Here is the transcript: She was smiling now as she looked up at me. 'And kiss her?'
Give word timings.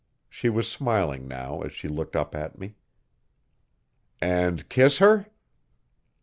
She 0.27 0.49
was 0.49 0.67
smiling 0.67 1.27
now 1.27 1.61
as 1.61 1.73
she 1.73 1.87
looked 1.87 2.15
up 2.15 2.33
at 2.33 2.57
me. 2.57 2.73
'And 4.19 4.67
kiss 4.67 4.97
her?' 4.97 5.27